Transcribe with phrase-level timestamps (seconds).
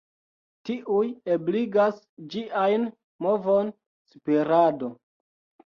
[0.69, 1.03] Tiuj
[1.35, 1.99] ebligas
[2.37, 2.89] ĝiajn
[3.29, 3.73] movon,
[4.17, 4.93] spirado.